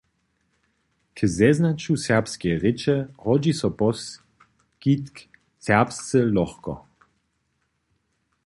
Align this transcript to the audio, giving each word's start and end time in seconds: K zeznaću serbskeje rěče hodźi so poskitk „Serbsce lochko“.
K 1.15 1.17
zeznaću 1.35 1.93
serbskeje 2.05 2.55
rěče 2.63 2.95
hodźi 3.23 3.53
so 3.59 3.69
poskitk 3.81 5.15
„Serbsce 5.65 6.17
lochko“. 6.35 6.73